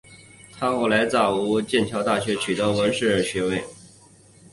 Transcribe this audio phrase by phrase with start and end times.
[0.53, 3.63] 她后来再从剑桥大学取得文学硕士学位。